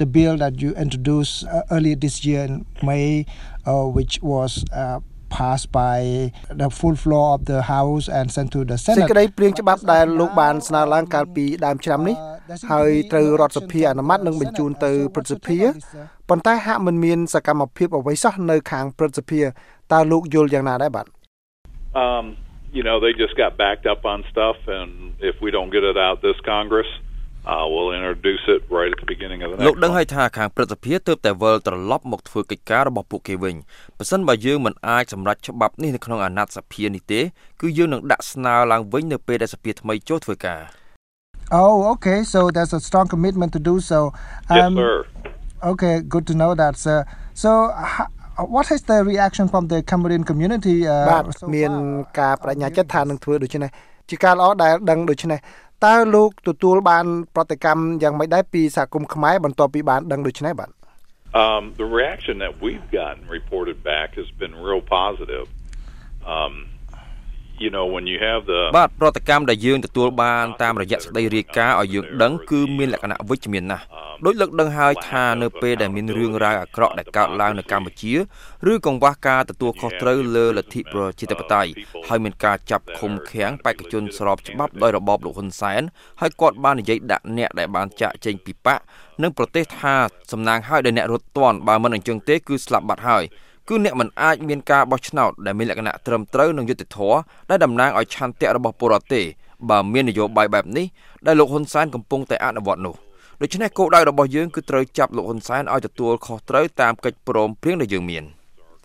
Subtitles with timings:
[0.00, 3.26] the bill that you introduced uh, earlier this year in May,
[3.70, 5.00] uh, which was uh,
[5.36, 6.32] passed by
[6.62, 9.10] the full floor of the House and sent to the សេច Senate.
[9.12, 12.16] ក្តីព្រៀងច្បាប់ដែលលោកបានស្នើឡើងកាលពីដើមឆ្នាំនេះ
[12.72, 15.58] ហើយត្រូវរដ្ឋសភាអនុម័តនិងបញ្ជូនទៅព្រឹទ្ធសភា
[16.28, 19.40] ប៉ុន្តែហាក់មិនមានសកម្មភាពអ្វីសោះនៅខាងព្រឹទ្ធសភា
[19.92, 21.06] តើលោកយល់យ៉ាងណាដែរបាទ
[22.06, 22.24] Um,
[22.76, 24.90] you know, they just got backed up on stuff, and
[25.20, 27.13] if we don't get it out this Congress, uh,
[27.72, 29.96] we'll introduce it right at the beginning of the លោក next ដឹង one.
[29.96, 33.56] ហើយថាខាងព្រឹទ្ធសភាទើបតែវិលត្រឡប់មកធ្វើកិច្ចការរបស់ពួកគេវិញ
[33.98, 37.20] ប៉ះសិនបើយើងមិនអាចសម្រេចច្បាប់នេះនៅក្នុងអាណត្តិសភានេះទេ
[37.60, 40.60] គឺយើងនឹងដាក់ស្នើឡើងវិញនៅពេលដែលសភាថ្មីចូលធ្វើការ
[41.60, 42.18] Oh, okay.
[42.32, 43.98] So there's a strong commitment to do so.
[44.50, 44.94] Yes, Um, sir.
[45.72, 46.98] Okay, good to know that, sir.
[47.42, 47.50] So,
[47.94, 48.10] ho-
[48.54, 50.76] what is the reaction from the Cambodian community?
[50.88, 52.16] Uh, បាទ so មាន far?
[52.20, 53.70] ការបដិញ្ញាចិត្តថានឹងធ្វើដូច្នេះ
[54.10, 55.38] ជាការល្អដែលដឹងដូច្នេះ
[55.85, 57.05] តើលោកទទួលបាន
[57.35, 60.71] ប្រតិកម្មយ៉ាងម៉េចដែរពីសហគមន៍ខ្មែរបន្ទាប់ពីបានដឹងដូច្នេះបាទ
[61.43, 65.47] Um, the reaction that we've gotten reported back has been real positive.
[66.25, 66.53] Um,
[67.58, 73.84] you know, when you have the បាទប្រតិកម្មដែលយើងទទួលបានតាមរយៈសេចក្តីរាយការណ៍ឲ្យយើងដឹងគឺមានលក្ខណៈវិជ្ជមានណាស់
[74.24, 78.14] ដោយលើកដឹងហើយថានៅពេលដែលមានរឿងរ៉ាវអាក្រក់ដែលកើតឡើងនៅកម្ពុជា
[78.70, 81.70] ឬកង្វះការទទួលខុសត្រូវលើលទ្ធិប្រជាធិបតេយ្យ
[82.08, 85.82] ហើយមានការចាប់ឃុំឃាំងបេក្ខជនស្របច្បាប់ដោយរបបលោកហ៊ុនសែន
[86.20, 88.78] ហើយគាត់បាននិយាយដាក់អ្នកដែលបានចាក់ចេញពីបក
[89.22, 89.94] និងប្រទេសថា
[90.32, 93.24] សំណាងហើយដែលអ្នករត់ទាន់បើមិនអញ្ចឹងទេគឺស្លាប់បាត់ហើយ
[93.68, 97.18] គឺអ្នកមិនអាចមានការបោះឆ្នោតដែលមានលក្ខណៈត្រឹមត្រូវនិងយុត្តិធម៌
[97.50, 99.22] ដែលតំណាងឲ្យឆន្ទៈរបស់ពលរដ្ឋទេ
[99.70, 100.86] បើមាននយោបាយបែបនេះ
[101.26, 102.94] ដែលលោកហ៊ុនសែនកំពុងតែអនុវត្តនោះ
[103.42, 108.26] ដូច្នេះគោលដៅរបស់យើងគឺត្រូវចាប់លោកហ៊ុនសែនឲ្យទទួលខុសត្រូវតាមកិច្ចព្រមព្រៀងដែលយើងមាន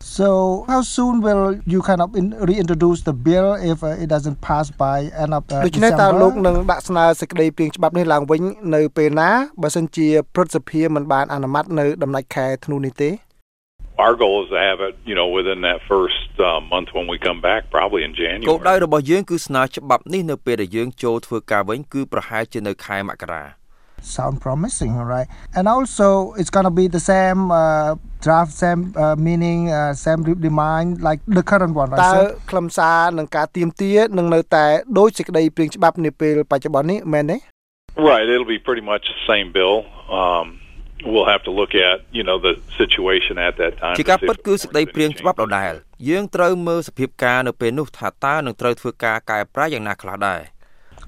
[0.00, 4.40] So, how soon will you kind of in, reintroduce the bill if uh, it doesn't
[4.40, 6.20] pass by end of uh, ដូច្នេះតើ December?
[6.22, 8.42] លោកនឹងដាក់ស្នើសេចក្តីព្រៀងច្បាប់នេះឡើងវិញ
[8.74, 9.30] នៅពេលណា
[9.62, 13.10] បើសិនជាព្រឹទ្ធសភាមិនបានអនុម័តនៅដំណាច់ខែធ្នូនេះទេ
[14.03, 17.17] our goal is to have it, you know, within that first uh, month when we
[17.27, 18.11] come back, probably in
[18.49, 18.83] គោលដៅ January.
[18.85, 23.45] របស់យើងគឺស្នើច្បាប់នេះនៅពេលដែលយើងចូលធ្វើការវិញគឺប្រហែលជានៅខែមករា
[24.15, 25.29] Sound promising, all right?
[25.57, 26.07] And also,
[26.39, 27.91] it's gonna be the same uh,
[28.25, 32.15] draft, same uh, meaning, uh, same re- demand like the current one, តើ right?
[32.15, 32.25] sir?
[32.49, 34.65] ខ្លឹមសារនិងការទៀមទានឹងនៅតែ
[34.99, 37.37] ដូចសេចក្តីព្រៀងច្បាប់នាពេលបច្ចុប្បន្ននេះមែនទេ
[38.09, 39.75] Right, it'll be pretty much the same bill.
[40.21, 40.45] Um,
[41.04, 43.96] we'll have to look at, you know, the situation at that time.
[43.98, 45.72] ជា to ការ see ពិត if គឺសេចក្តីព្រៀងច្បាប់ដដែល
[46.08, 50.42] យើងត្រូវមើលសភាពការនៅពេលនោះថាតើនឹងត្រូវធ្វើការកែប្រែយ៉ាងណាខ្លះដែរ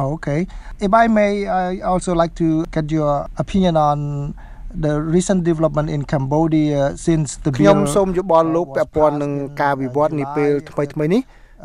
[0.00, 0.40] Oh, okay.
[0.86, 1.32] If I may,
[1.62, 3.12] I also like to get your
[3.42, 3.98] opinion on
[4.84, 9.32] the recent development in Cambodia since the ខ្ញុំ bill សូមយោបល់លោកពាក់ព័ន្ធនឹង
[9.62, 11.22] ការវិវត្តនាពេលថ្មីថ្មីនេះ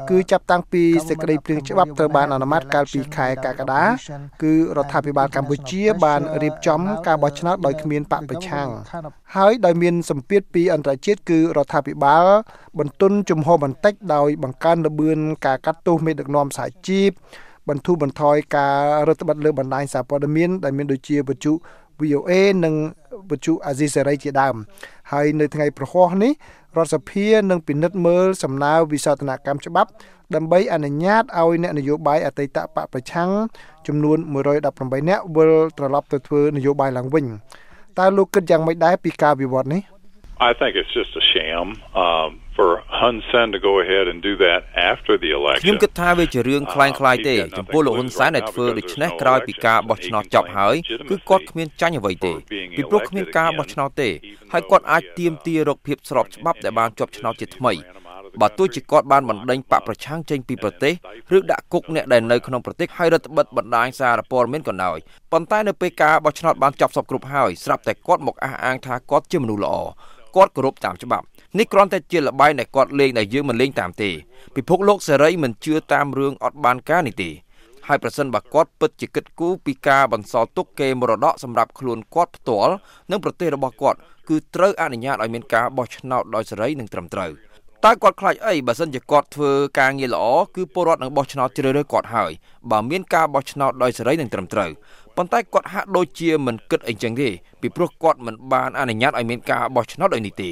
[0.10, 3.84] គឺចាប់តាំងពីសេចក្តីព្រៀងច្បាប់ត្រូវបានអនុម័តកាលពីខែកក្កដា
[4.44, 8.70] គឺរដ្ឋាភិបាលកម្ពុជាបានរៀបចំការបោះឆ្នោតដោយគ្មានបកប្រឆាំង
[9.36, 12.26] ហើយដោយមានសម្ពាធពីអន្តរជាតិគឺរដ្ឋាភិបាល
[12.80, 17.12] បន្ទន់ជំហរបន្តិចដោយបង្កើនល្បឿនការកាត់ទោសមេដឹកនាំសហជីព
[17.70, 18.78] បន្ធូរបន្ថយការ
[19.08, 21.54] រដ្ឋបတ်លើបណ្ដាញសារព័ត៌មានដែលមានដូចជាវិទ្យុ
[22.02, 22.32] VOA
[22.66, 22.76] និង
[23.32, 24.56] វិទ្យុអាស៊ីសេរីជាដើម
[25.12, 26.34] ហើយនៅថ្ងៃប្រហោះនេះ
[26.78, 29.90] រដ្ឋសភានឹងពិនិត្យមើលសំណើវិសោធនកម្មច្បាប់
[30.36, 33.30] ដើម្បីអនុញ្ញាតឲ្យអ្នកនយោបាយអតីតបកប្រឆាំង
[33.88, 34.18] ចំនួន
[34.64, 37.26] 118នាក់វិលត្រឡប់ទៅធ្វើនយោបាយឡើងវិញ
[38.00, 39.82] តើលោកគិតយ៉ាងម៉េចដែរពីការវិវត្តនេះ
[40.49, 44.35] I think it's just a sham um, for Hun Sen to go ahead and do
[44.47, 44.61] that
[44.93, 45.31] after the
[45.63, 45.77] ខ្ញុំ election.
[45.83, 50.77] គិតថាវាជារឿងคล้ายៗទេចំពោះលោកហ៊ុនសែនដែលធ្វើដូច្នេះក្រោយពីការបោះឆ្នោតចប់ហើយ
[51.11, 52.33] គឺគាត់គ្មានចាញ់អ្វីទេ
[52.77, 54.11] ពីព្រោះគ្មានការបោះឆ្នោតទេ
[54.53, 57.73] ហើយគាត់អាចទាមទាររកភាពស្របច្បាប់ដែលបានជាប់ឆ្នោតជាថ្មី
[58.41, 60.95] បើទោះជាគាត់បានបណ្ដេញបកប្រឆាំងចេញពីប្រទេស
[61.37, 64.99] ឬដាក់គុកអ្នកដែលនៅក្នុងប្រទេសហើយរដ្ឋបិទបណ្ដាញសារព័ត៌មានក៏ដោយ
[65.33, 69.77] ប៉ុន្តែនៅពេលការបោះឆ្នោតបានចប់សពគ្រប់ហើយស្រាប់តែគាត់មកអះអាងថាគាត់ជាមនុស្សល្អ
[70.36, 71.26] គាត់គោរពតាមច្បាប់
[71.58, 74.10] នេះគ្រាន់តែជាល្បែងដែលគាត់លេងដែលយើងមិនលេងតាមទេ
[74.56, 77.30] ពិភពលោកសេរីមិនជឿតាមរឿងអត់បានការនេះទេ
[77.88, 82.74] ហើយប្រសិនបើគាត់ពិតជាគិតគូរពីការបន្សល់ទុកគេមរតកសម្រាប់ខ្លួនគាត់ផ្ទាល់
[83.12, 83.98] និងប្រទេសរបស់គាត់
[84.30, 87.32] គឺត្រូវអនុញ្ញាតឲ្យមានការបោះឆ្នោតដោយសេរីនិងត្រឹមត្រូវ
[87.86, 90.26] តើគាត់ខ្លាចអីបើសិនជាគាត់ធ្វើការងារល្អ
[90.56, 92.32] គឺពលរដ្ឋនឹងបោះឆ្នោតជ្រើសរើសគាត់ហើយ
[92.72, 94.72] បើមានការបោះឆ្នោតដោយសេរីនិងត្រឹមត្រូវ
[95.18, 97.30] ប៉ុន្តែគាត់ហាក់ដូចជាមិនគិតអីចឹងទេ
[97.62, 100.52] ពីព្រោះគាត់មិនបានអនុញ្ញាតឲ្យមានការបោះឆ្នោតដោយនេះទេ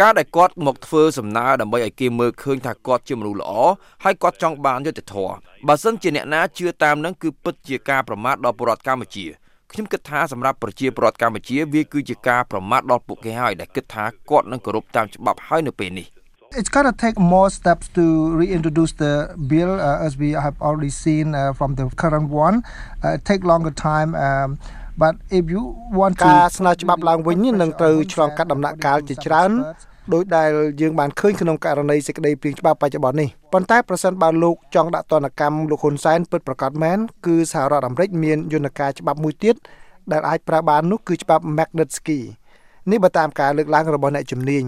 [0.00, 3.52] ការដែលគាត់មកធ្វើសំណើដើម្បីឲ្យគេមើលឃើញថាគាត់ជាមនុស្សល្អ
[4.04, 9.26] ហើយគាត់ចង់បានយុត្តិធម៌បើសិនជាអ្នកណាជឿតាមនឹងគឺពិតជាការប្រមាថដល់ប្រជាពលរដ្ឋកម្ពុជា
[9.72, 16.06] ខ្ញុំគិតថាសម្រាប់ប្រជាពលរដ្ឋកម្ពុជាវាគឺជាការប្រមាថដល់ពួកគេហើយដែលគិតថាគាត់នឹងគោរពតាមច្បាប់ហើយនៅពេលនេះ
[16.56, 21.34] It's gonna take more steps to reintroduce the bill, uh, as we have already seen
[21.34, 22.64] uh, from the current one.
[23.04, 24.14] Uh, it take longer time.
[24.14, 24.58] Um,
[24.96, 29.50] but if you want to ការស្នើច្បាប់ឡើងវិញនឹងត្រូវឆ្លងកាត់ដំណាក់កាលជាច្រើន
[30.14, 30.50] ដោយដែល
[30.80, 39.54] យើងបានឃើញក្នុងករណីសេចក្តីព្រាងច្បាប់បច្ចុប្បន្ននេះប៉ុន្តែប្រសិនបើលោកចង់ដាក់ទណ្ឌកម្មលោកហ៊ុនសែនពិតប្រាកដមែនគឺសហរដ្ឋអាមេរិកមានយន្តការច្បាប់មួយទៀត
[40.12, 42.20] ដែលអាចប្រើបាននោះគឺច្បាប់ Magnitsky
[42.90, 44.64] នេះបើតាមការលើកឡើងរបស់អ្នកជំនាញ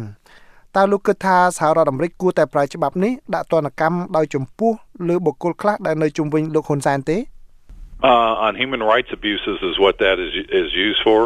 [0.76, 4.72] តើលោកគិតថាសហរដ្ឋអាមេរិកគួរតែប្រើច្បាប់នេះដាក់ទណ្ឌកម្មដោយចំពោះ
[5.08, 7.18] លើបុគ្គលខ្លះដែលនៅជុំវិញលោកហ៊ុនសែនទេ
[8.12, 11.20] Uh, on human rights abuses is what that is is used for.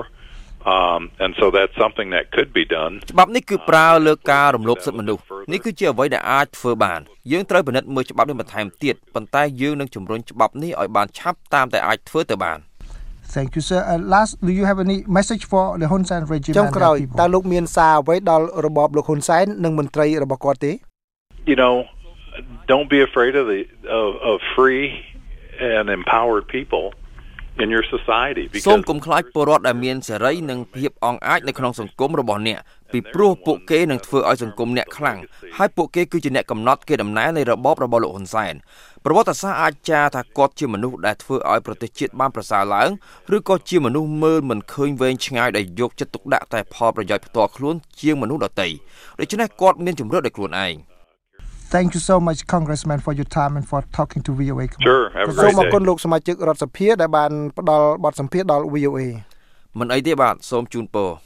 [0.74, 2.92] Um, and so that's something that could be done.
[3.12, 7.00] ច្បាប់នេះគឺប្រើលើការរំលោភសិទ្ធិមនុស្សនេះគឺជាអ្វីដែលអាចធ្វើបាន
[7.32, 12.58] យើងត្រូវពិនិត្យមើលច្បាប់នេះបន្ថែមទៀតប៉ុន្តែយើងនឹងជំរុញច្បាប់នេះឲ្យបានឆាប់តាមតែអាចធ្វើទៅបាន
[13.32, 16.56] Thank you sir uh, last do you have any message for the Hun Sen regime
[16.58, 20.72] ចុងក្រោយតើលោកមានសារអ្វីដល់របបលោកហ៊ុនសែននិងមន្ត្រីរបស់គាត់ទេ
[21.50, 21.74] You know
[22.72, 23.60] don't be afraid of the
[24.00, 24.86] of, of free
[25.74, 26.84] and empowered people
[27.62, 32.58] in your society សូមកុំខ្លាចពលរដ្ឋដែលមានសេរីនិងភាពអង់អាចនៅក្នុងសង្គមរបស់អ្នក
[32.94, 35.18] ពីព្រោះពួកគេនឹងធ្វើឲ្យសង្គមអ្នកខ្លាំង
[35.58, 38.54] ហើយពួកគេគឺជាអ្នកកំណត់គេដំណែលនៃរបបរបស់លោកហ៊ុនសែន
[39.04, 42.88] ប្រវត្តិសាស្ត្រអាចចារថាគាត់ជាមនុស្សដែលធ្វើឲ្យប្រទេសជាតិបានប្រសើរឡើង
[43.36, 48.68] ឬក៏ជាមនុស្សមើលមិនឃើញវែងឆ្ងាយដែលយកចិត្តទុកដាក់តែផលប្រយោជន៍ផ្ទាល់ខ្លួនជាងមនុស្សដទៃ
[49.20, 50.74] ដូច្នេះគាត់មានជំរឿនដោយខ្លួនឯង
[51.74, 55.26] Thank you so much Congressman for your time and for talking to VOA Sure have
[55.30, 59.00] a សូម great អរគុណ day លោកសមាជិករដ្ឋសភាដែលបានផ្ដល់បទសម្ភាសន៍ដល់ VOA
[59.78, 61.10] មិនអីទេបាទសូមជូនពរ